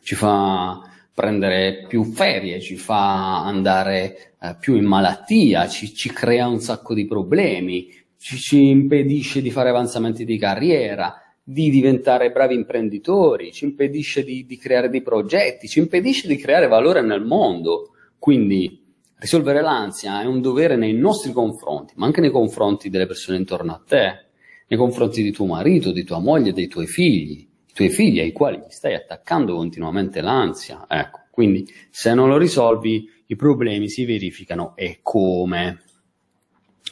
[0.00, 0.80] Ci fa
[1.12, 6.94] prendere più ferie, ci fa andare eh, più in malattia, ci, ci crea un sacco
[6.94, 11.19] di problemi, ci, ci impedisce di fare avanzamenti di carriera,
[11.50, 16.68] di diventare bravi imprenditori, ci impedisce di, di creare dei progetti, ci impedisce di creare
[16.68, 17.90] valore nel mondo.
[18.20, 18.80] Quindi
[19.18, 23.72] risolvere l'ansia è un dovere nei nostri confronti, ma anche nei confronti delle persone intorno
[23.72, 24.26] a te,
[24.68, 28.30] nei confronti di tuo marito, di tua moglie, dei tuoi figli, i tuoi figli ai
[28.30, 30.84] quali stai attaccando continuamente l'ansia.
[30.88, 35.80] Ecco, quindi se non lo risolvi i problemi si verificano e come.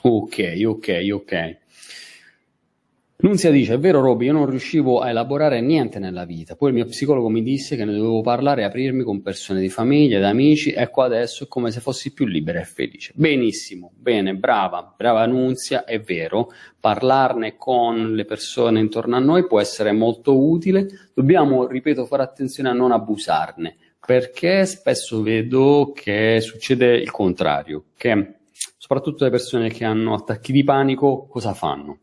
[0.02, 1.56] Ok, ok, ok.
[3.20, 6.76] Nunzia dice, è vero Roby, io non riuscivo a elaborare niente nella vita, poi il
[6.76, 10.22] mio psicologo mi disse che ne dovevo parlare e aprirmi con persone di famiglia, ed
[10.22, 13.12] amici, ecco adesso è come se fossi più libera e felice.
[13.16, 19.58] Benissimo, bene, brava, brava Nunzia, è vero, parlarne con le persone intorno a noi può
[19.58, 23.76] essere molto utile, dobbiamo, ripeto, fare attenzione a non abusarne,
[24.06, 28.34] perché spesso vedo che succede il contrario, che
[28.76, 31.98] soprattutto le persone che hanno attacchi di panico cosa fanno?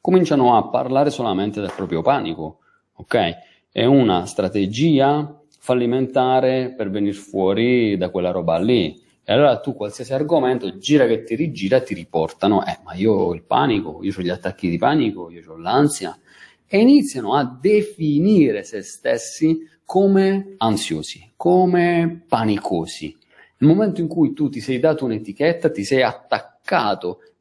[0.00, 2.58] Cominciano a parlare solamente del proprio panico,
[2.94, 3.36] ok?
[3.70, 9.00] È una strategia fallimentare per venire fuori da quella roba lì.
[9.22, 13.34] E allora tu qualsiasi argomento, gira che ti rigira, ti riportano, eh, ma io ho
[13.34, 16.18] il panico, io ho gli attacchi di panico, io ho l'ansia,
[16.66, 23.16] e iniziano a definire se stessi come ansiosi, come panicosi.
[23.58, 26.57] Nel momento in cui tu ti sei dato un'etichetta, ti sei attaccato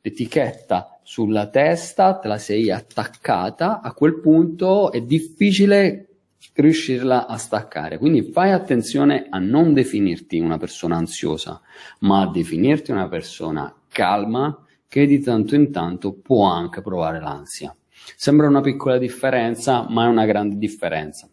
[0.02, 6.08] l'etichetta sulla testa, te la sei attaccata, a quel punto è difficile
[6.54, 7.98] riuscirla a staccare.
[7.98, 11.62] Quindi fai attenzione a non definirti una persona ansiosa,
[12.00, 17.76] ma a definirti una persona calma che di tanto in tanto può anche provare l'ansia.
[18.16, 21.30] Sembra una piccola differenza, ma è una grande differenza.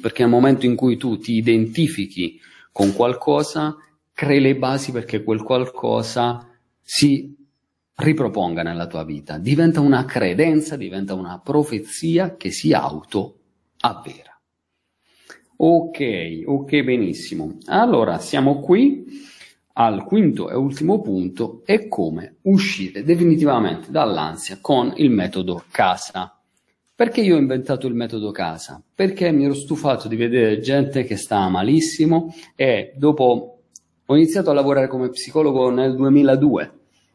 [0.00, 2.38] Perché nel momento in cui tu ti identifichi
[2.72, 3.76] con qualcosa,
[4.12, 6.48] crei le basi perché quel qualcosa
[6.84, 7.34] si
[7.96, 13.38] riproponga nella tua vita, diventa una credenza, diventa una profezia che si auto
[13.80, 14.38] avvera.
[15.56, 17.56] Ok, ok, benissimo.
[17.66, 19.32] Allora siamo qui
[19.76, 26.38] al quinto e ultimo punto è come uscire definitivamente dall'ansia con il metodo casa.
[26.96, 28.80] Perché io ho inventato il metodo casa?
[28.94, 33.53] Perché mi ero stufato di vedere gente che sta malissimo e dopo
[34.06, 36.72] ho iniziato a lavorare come psicologo nel 2002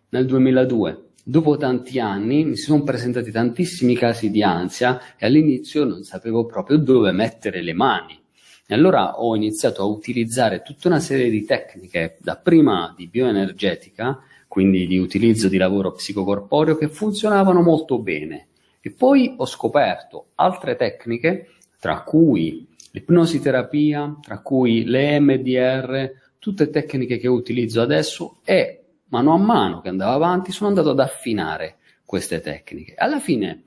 [0.09, 1.03] nel 2002.
[1.23, 6.77] Dopo tanti anni mi sono presentati tantissimi casi di ansia e all'inizio non sapevo proprio
[6.77, 8.19] dove mettere le mani.
[8.65, 14.87] E allora ho iniziato a utilizzare tutta una serie di tecniche, dapprima di bioenergetica, quindi
[14.87, 18.47] di utilizzo di lavoro psicocorporeo, che funzionavano molto bene.
[18.81, 21.49] E poi ho scoperto altre tecniche,
[21.79, 29.37] tra cui l'ipnositerapia, tra cui le MDR, tutte tecniche che utilizzo adesso e mano a
[29.37, 32.95] mano che andavo avanti, sono andato ad affinare queste tecniche.
[32.95, 33.63] Alla fine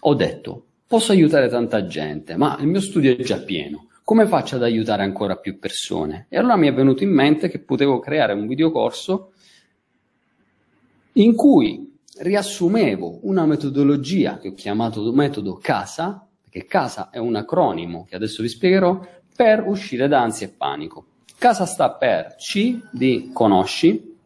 [0.00, 3.88] ho detto, posso aiutare tanta gente, ma il mio studio è già pieno.
[4.04, 6.26] Come faccio ad aiutare ancora più persone?
[6.28, 9.32] E allora mi è venuto in mente che potevo creare un videocorso
[11.12, 18.04] in cui riassumevo una metodologia che ho chiamato metodo CASA, perché CASA è un acronimo
[18.04, 19.00] che adesso vi spiegherò,
[19.34, 21.06] per uscire da ansia e panico.
[21.42, 24.16] CASA sta per C di conosci,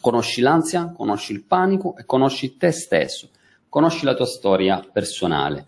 [0.00, 3.28] Conosci l'ansia, conosci il panico e conosci te stesso,
[3.68, 5.66] conosci la tua storia personale.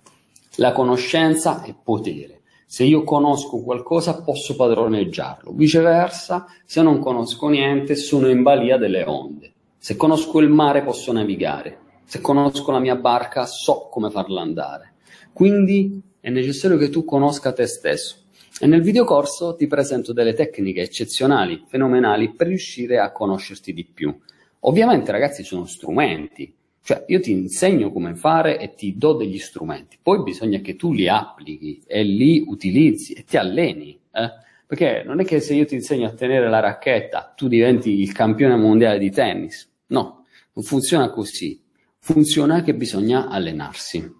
[0.57, 2.40] La conoscenza è potere.
[2.64, 9.05] Se io conosco qualcosa posso padroneggiarlo, viceversa, se non conosco niente sono in balia delle
[9.05, 9.53] onde.
[9.77, 14.94] Se conosco il mare posso navigare, se conosco la mia barca so come farla andare.
[15.35, 18.16] Quindi è necessario che tu conosca te stesso.
[18.61, 24.16] E nel videocorso ti presento delle tecniche eccezionali, fenomenali, per riuscire a conoscerti di più.
[24.61, 26.53] Ovviamente, ragazzi, sono strumenti.
[26.83, 29.97] Cioè, io ti insegno come fare e ti do degli strumenti.
[30.03, 33.97] Poi bisogna che tu li applichi e li utilizzi e ti alleni.
[34.11, 34.31] Eh?
[34.66, 38.11] Perché non è che se io ti insegno a tenere la racchetta, tu diventi il
[38.12, 39.71] campione mondiale di tennis.
[39.87, 41.61] No, non funziona così.
[42.01, 44.12] Funziona che bisogna allenarsi.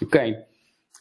[0.00, 0.44] Ok?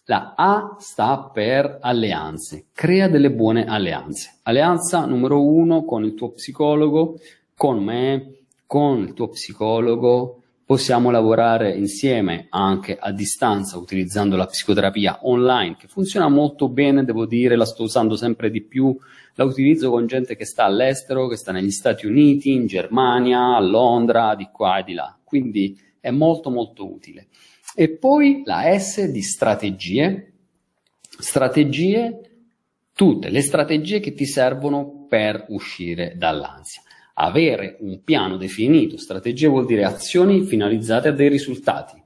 [0.07, 2.67] La A sta per alleanze.
[2.73, 4.37] Crea delle buone alleanze.
[4.43, 7.17] Alleanza numero uno con il tuo psicologo,
[7.55, 15.19] con me, con il tuo psicologo possiamo lavorare insieme anche a distanza utilizzando la psicoterapia
[15.23, 18.95] online che funziona molto bene, devo dire, la sto usando sempre di più,
[19.33, 23.59] la utilizzo con gente che sta all'estero, che sta negli Stati Uniti, in Germania, a
[23.59, 27.27] Londra, di qua e di là, quindi è molto molto utile.
[27.77, 30.31] E poi la S di strategie,
[31.19, 32.21] strategie,
[32.93, 36.81] tutte le strategie che ti servono per uscire dall'ansia.
[37.15, 42.01] Avere un piano definito, strategia vuol dire azioni finalizzate a dei risultati.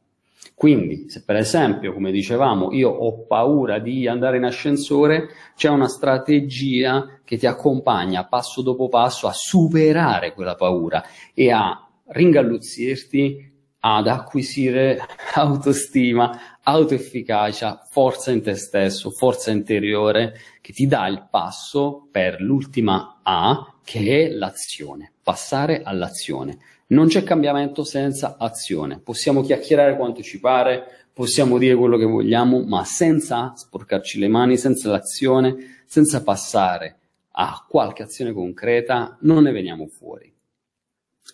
[0.56, 5.88] Quindi, se per esempio, come dicevamo, io ho paura di andare in ascensore, c'è una
[5.88, 11.04] strategia che ti accompagna passo dopo passo a superare quella paura
[11.34, 13.49] e a ringalluzzirti
[13.80, 15.00] ad acquisire
[15.34, 23.22] autostima, autoefficacia, forza in te stesso, forza interiore che ti dà il passo per l'ultima
[23.24, 26.58] A che è l'azione, passare all'azione.
[26.88, 29.00] Non c'è cambiamento senza azione.
[29.00, 34.58] Possiamo chiacchierare quanto ci pare, possiamo dire quello che vogliamo, ma senza sporcarci le mani,
[34.58, 36.98] senza l'azione, senza passare
[37.32, 40.34] a qualche azione concreta, non ne veniamo fuori.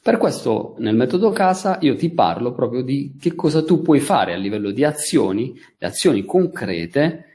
[0.01, 4.33] Per questo nel metodo casa io ti parlo proprio di che cosa tu puoi fare
[4.33, 7.25] a livello di azioni, di azioni concrete,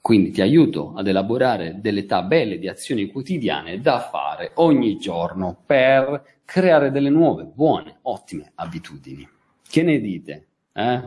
[0.00, 6.40] quindi ti aiuto ad elaborare delle tabelle di azioni quotidiane da fare ogni giorno per
[6.44, 9.28] creare delle nuove, buone, ottime abitudini.
[9.68, 10.46] Che ne dite?
[10.72, 11.02] Eh?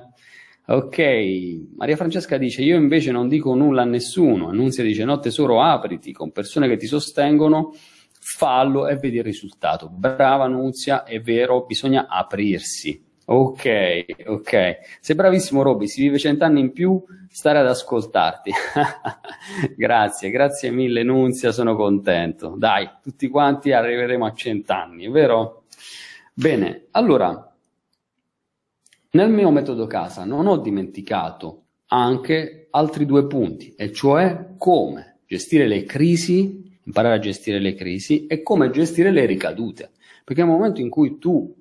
[0.65, 0.99] Ok,
[1.77, 6.11] Maria Francesca dice io invece non dico nulla a nessuno, Annunzia dice no tesoro apriti
[6.11, 7.73] con persone che ti sostengono
[8.19, 9.89] fallo e vedi il risultato.
[9.89, 13.07] Brava Nunzia, è vero, bisogna aprirsi.
[13.25, 14.77] Ok, ok.
[14.99, 18.51] Sei bravissimo Robby, si vive cent'anni in più, stare ad ascoltarti.
[19.77, 22.55] grazie, grazie mille Nunzia, sono contento.
[22.57, 25.65] Dai, tutti quanti arriveremo a cent'anni, vero?
[26.33, 27.55] Bene, allora,
[29.11, 35.67] nel mio metodo casa non ho dimenticato anche altri due punti, e cioè come gestire
[35.67, 39.91] le crisi imparare a gestire le crisi e come gestire le ricadute.
[40.23, 41.55] Perché nel momento in cui tu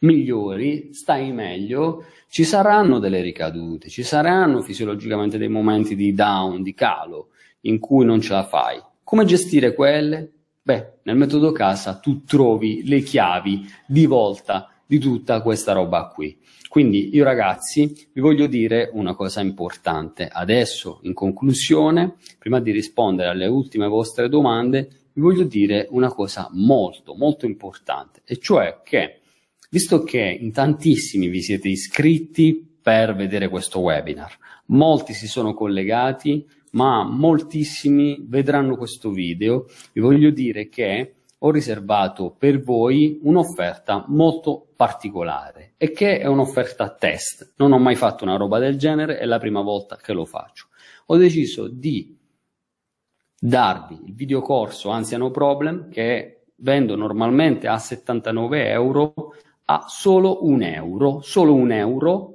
[0.00, 6.74] migliori, stai meglio, ci saranno delle ricadute, ci saranno fisiologicamente dei momenti di down, di
[6.74, 7.28] calo,
[7.62, 8.80] in cui non ce la fai.
[9.02, 10.30] Come gestire quelle?
[10.60, 16.34] Beh, nel metodo casa tu trovi le chiavi di volta di tutta questa roba qui.
[16.68, 20.28] Quindi io ragazzi vi voglio dire una cosa importante.
[20.30, 26.48] Adesso, in conclusione, prima di rispondere alle ultime vostre domande, vi voglio dire una cosa
[26.52, 29.20] molto, molto importante, e cioè che,
[29.68, 34.32] visto che in tantissimi vi siete iscritti per vedere questo webinar,
[34.66, 42.34] molti si sono collegati, ma moltissimi vedranno questo video, vi voglio dire che ho riservato
[42.36, 47.52] per voi un'offerta molto particolare e che è un'offerta test.
[47.56, 50.66] Non ho mai fatto una roba del genere, è la prima volta che lo faccio.
[51.06, 52.16] Ho deciso di
[53.38, 59.34] darvi il videocorso Anziano Problem che vendo normalmente a 79 euro
[59.66, 62.34] a solo un euro, solo un euro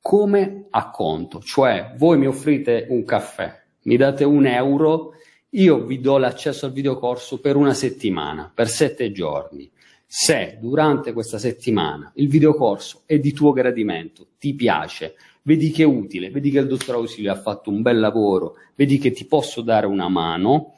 [0.00, 5.12] come acconto, cioè voi mi offrite un caffè, mi date un euro
[5.54, 9.70] io vi do l'accesso al videocorso per una settimana, per sette giorni.
[10.06, 15.86] Se durante questa settimana il videocorso è di tuo gradimento, ti piace, vedi che è
[15.86, 19.60] utile, vedi che il dottor Ausilio ha fatto un bel lavoro, vedi che ti posso
[19.60, 20.74] dare una mano,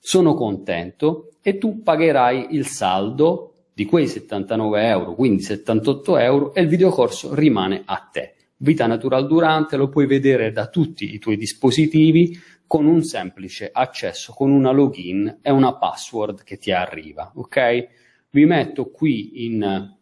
[0.00, 6.62] sono contento e tu pagherai il saldo di quei 79 euro, quindi 78 euro, e
[6.62, 8.34] il videocorso rimane a te.
[8.56, 12.38] Vita Natural Durante lo puoi vedere da tutti i tuoi dispositivi
[12.70, 17.88] con un semplice accesso, con una login e una password che ti arriva, ok?
[18.30, 19.96] Vi metto qui in,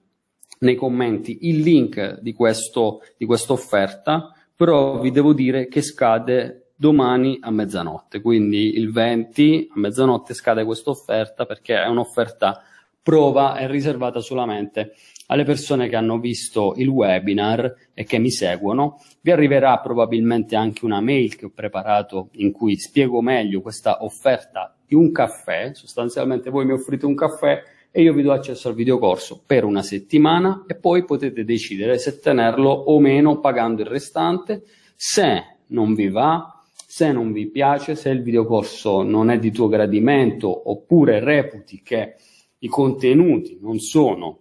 [0.59, 6.73] nei commenti il link di, questo, di questa offerta, però vi devo dire che scade
[6.77, 12.63] domani a mezzanotte, quindi il 20 a mezzanotte scade questa offerta perché è un'offerta
[13.03, 14.93] prova, è riservata solamente
[15.31, 19.01] alle persone che hanno visto il webinar e che mi seguono.
[19.21, 24.77] Vi arriverà probabilmente anche una mail che ho preparato in cui spiego meglio questa offerta
[24.87, 25.73] di un caffè.
[25.75, 29.83] Sostanzialmente voi mi offrite un caffè e io vi do accesso al videocorso per una
[29.83, 34.63] settimana e poi potete decidere se tenerlo o meno pagando il restante.
[34.97, 39.69] Se non vi va, se non vi piace, se il videocorso non è di tuo
[39.69, 42.15] gradimento oppure reputi che
[42.61, 44.41] i contenuti non sono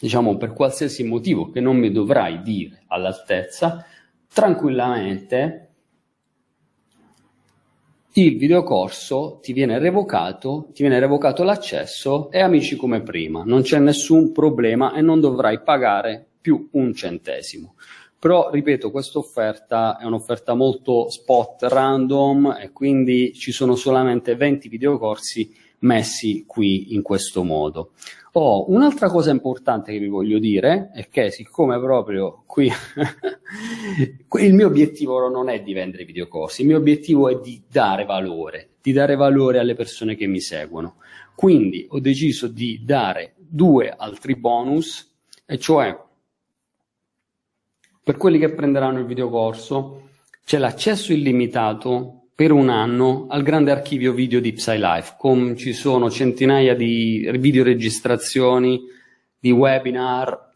[0.00, 3.84] diciamo per qualsiasi motivo che non mi dovrai dire all'altezza,
[4.32, 5.68] tranquillamente
[8.16, 13.80] il videocorso ti viene revocato, ti viene revocato l'accesso e amici come prima, non c'è
[13.80, 17.74] nessun problema e non dovrai pagare più un centesimo.
[18.24, 24.68] Però, ripeto, questa offerta è un'offerta molto spot random e quindi ci sono solamente 20
[24.68, 27.92] videocorsi messi qui in questo modo.
[28.32, 32.68] Oh, un'altra cosa importante che vi voglio dire è che siccome proprio qui
[34.40, 38.70] il mio obiettivo non è di vendere videocorsi, il mio obiettivo è di dare valore,
[38.82, 40.96] di dare valore alle persone che mi seguono.
[41.36, 45.12] Quindi ho deciso di dare due altri bonus,
[45.46, 45.96] e cioè
[48.02, 50.08] per quelli che prenderanno il videocorso
[50.44, 56.10] c'è l'accesso illimitato per un anno al grande archivio video di PsyLife, con ci sono
[56.10, 58.80] centinaia di videoregistrazioni,
[59.38, 60.52] di webinar,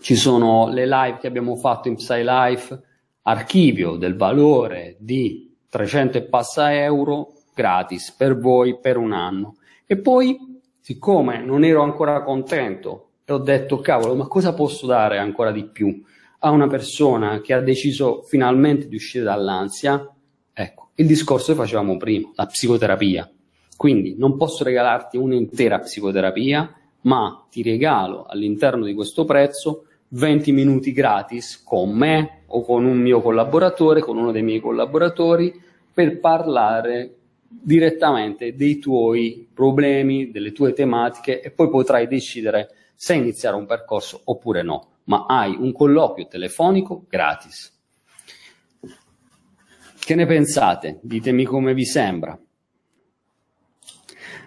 [0.00, 2.82] ci sono le live che abbiamo fatto in PsyLife,
[3.22, 9.58] archivio del valore di 300 e passa euro gratis per voi per un anno.
[9.86, 15.18] E poi, siccome non ero ancora contento e ho detto, cavolo, ma cosa posso dare
[15.18, 16.02] ancora di più
[16.40, 20.13] a una persona che ha deciso finalmente di uscire dall'ansia?
[20.54, 23.28] Ecco, il discorso che facevamo prima, la psicoterapia.
[23.76, 30.92] Quindi non posso regalarti un'intera psicoterapia, ma ti regalo all'interno di questo prezzo 20 minuti
[30.92, 35.60] gratis con me o con un mio collaboratore, con uno dei miei collaboratori,
[35.92, 37.16] per parlare
[37.48, 44.20] direttamente dei tuoi problemi, delle tue tematiche e poi potrai decidere se iniziare un percorso
[44.24, 47.73] oppure no, ma hai un colloquio telefonico gratis.
[50.04, 50.98] Che ne pensate?
[51.00, 52.38] Ditemi come vi sembra.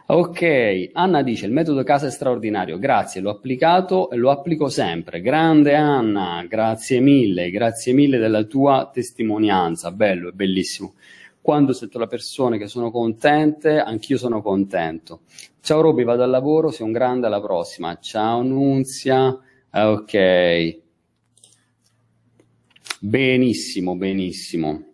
[0.09, 5.19] Ok, Anna dice il metodo casa è straordinario, grazie, l'ho applicato e lo applico sempre.
[5.19, 10.93] Grande Anna, grazie mille, grazie mille della tua testimonianza, bello, è bellissimo.
[11.41, 15.21] Quando sento le persone che sono contente, anch'io sono contento.
[15.59, 17.97] Ciao Roby, vado al lavoro, sei un grande, alla prossima.
[17.99, 19.35] Ciao Nunzia,
[19.71, 20.77] ok.
[22.99, 24.86] Benissimo, benissimo.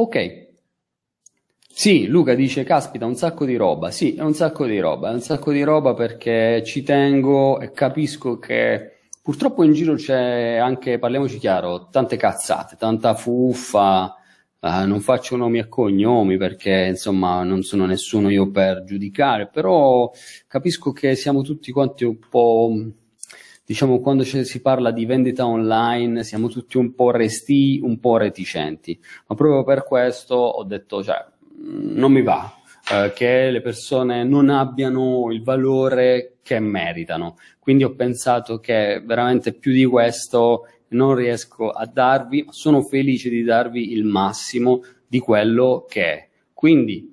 [0.00, 0.16] Ok,
[1.68, 3.90] sì, Luca dice, caspita, un sacco di roba.
[3.90, 7.70] Sì, è un sacco di roba, è un sacco di roba perché ci tengo e
[7.72, 14.14] capisco che purtroppo in giro c'è anche, parliamoci chiaro, tante cazzate, tanta fuffa,
[14.60, 20.10] eh, non faccio nomi e cognomi perché insomma non sono nessuno io per giudicare, però
[20.46, 22.72] capisco che siamo tutti quanti un po'
[23.70, 28.98] diciamo, quando si parla di vendita online siamo tutti un po' resti, un po' reticenti,
[29.28, 31.24] ma proprio per questo ho detto, cioè,
[31.60, 32.52] non mi va
[32.90, 37.36] eh, che le persone non abbiano il valore che meritano.
[37.60, 43.28] Quindi ho pensato che veramente più di questo non riesco a darvi, ma sono felice
[43.28, 46.28] di darvi il massimo di quello che è.
[46.52, 47.09] Quindi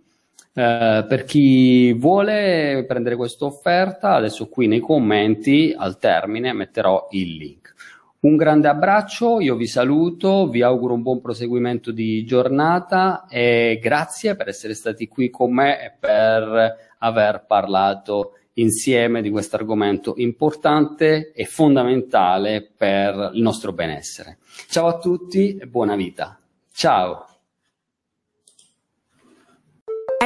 [0.57, 7.35] eh, per chi vuole prendere questa offerta, adesso qui nei commenti al termine metterò il
[7.35, 7.75] link.
[8.21, 14.35] Un grande abbraccio, io vi saluto, vi auguro un buon proseguimento di giornata e grazie
[14.35, 21.33] per essere stati qui con me e per aver parlato insieme di questo argomento importante
[21.33, 24.39] e fondamentale per il nostro benessere.
[24.67, 26.39] Ciao a tutti e buona vita.
[26.73, 27.36] Ciao.